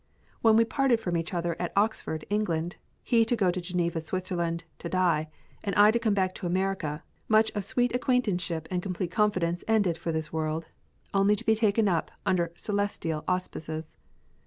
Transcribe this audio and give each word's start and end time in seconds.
When 0.41 0.55
we 0.55 0.65
parted 0.65 0.99
from 0.99 1.15
each 1.15 1.31
other 1.31 1.55
at 1.59 1.71
Oxford, 1.75 2.25
England, 2.31 2.77
he 3.03 3.23
to 3.23 3.35
go 3.35 3.51
to 3.51 3.61
Geneva, 3.61 4.01
Switzerland, 4.01 4.63
to 4.79 4.89
die, 4.89 5.29
and 5.63 5.75
I 5.75 5.91
to 5.91 5.99
come 5.99 6.15
back 6.15 6.33
to 6.33 6.47
America, 6.47 7.03
much 7.27 7.51
of 7.51 7.63
sweet 7.65 7.93
acquaintanceship 7.93 8.67
and 8.71 8.81
complete 8.81 9.11
confidence 9.11 9.63
ended 9.67 9.99
for 9.99 10.11
this 10.11 10.33
world, 10.33 10.65
only 11.13 11.35
to 11.35 11.45
be 11.45 11.55
taken 11.55 11.87
up 11.87 12.09
under 12.25 12.51
celestial 12.55 13.23
auspices. 13.27 13.95